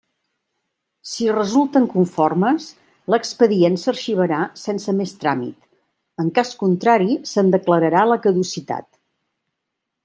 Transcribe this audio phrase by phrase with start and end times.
[1.09, 2.65] Si resulten conformes,
[3.15, 5.71] l'expedient s'arxivarà sense més tràmit;
[6.25, 8.91] en cas contrari se'n declararà la caducitat.